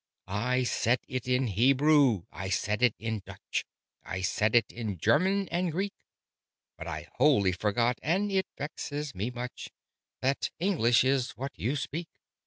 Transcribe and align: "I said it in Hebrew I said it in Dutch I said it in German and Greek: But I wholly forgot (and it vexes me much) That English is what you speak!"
"I 0.25 0.63
said 0.63 0.97
it 1.07 1.27
in 1.27 1.45
Hebrew 1.45 2.23
I 2.31 2.49
said 2.49 2.81
it 2.81 2.95
in 2.97 3.21
Dutch 3.23 3.65
I 4.03 4.21
said 4.21 4.55
it 4.55 4.71
in 4.71 4.97
German 4.97 5.47
and 5.49 5.71
Greek: 5.71 5.93
But 6.75 6.87
I 6.87 7.07
wholly 7.19 7.51
forgot 7.51 7.99
(and 8.01 8.31
it 8.31 8.47
vexes 8.57 9.13
me 9.13 9.29
much) 9.29 9.69
That 10.19 10.49
English 10.57 11.03
is 11.03 11.37
what 11.37 11.51
you 11.55 11.75
speak!" 11.75 12.07